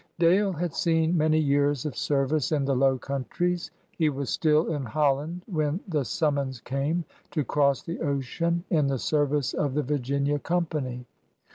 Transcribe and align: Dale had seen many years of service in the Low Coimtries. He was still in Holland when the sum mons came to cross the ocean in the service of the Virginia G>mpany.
Dale 0.17 0.51
had 0.53 0.73
seen 0.73 1.15
many 1.15 1.37
years 1.37 1.85
of 1.85 1.95
service 1.95 2.51
in 2.51 2.65
the 2.65 2.75
Low 2.75 2.97
Coimtries. 2.97 3.69
He 3.95 4.09
was 4.09 4.31
still 4.31 4.73
in 4.73 4.81
Holland 4.83 5.43
when 5.45 5.79
the 5.87 6.03
sum 6.03 6.33
mons 6.37 6.59
came 6.59 7.05
to 7.29 7.43
cross 7.45 7.83
the 7.83 7.99
ocean 7.99 8.63
in 8.71 8.87
the 8.87 8.97
service 8.97 9.53
of 9.53 9.75
the 9.75 9.83
Virginia 9.83 10.39
G>mpany. 10.39 11.05